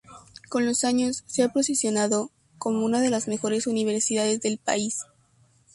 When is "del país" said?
4.41-5.05